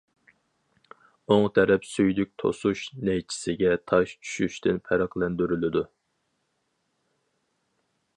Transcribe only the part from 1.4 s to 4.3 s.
تەرەپ سۈيدۈك توشۇش نەيچىسىگە تاش